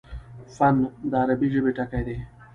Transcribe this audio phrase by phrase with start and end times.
[0.55, 0.75] فن:
[1.09, 2.17] د عربي ژبي ټکی دﺉ.